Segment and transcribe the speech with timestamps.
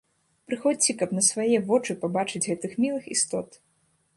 [0.51, 3.49] Прыходзьце, каб на свае вочы пабачыць гэтых мілых істот!